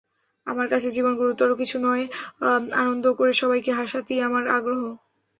[0.47, 2.03] আমার কাছে জীবন গুরুতর কিছু নয়,
[2.81, 4.81] আনন্দ করে সবাইকে হাসাতেই আমার আগ্রহ।